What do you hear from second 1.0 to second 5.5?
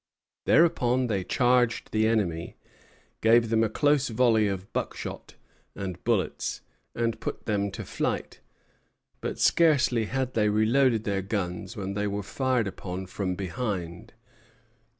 they charged the enemy, gave them a close volley of buckshot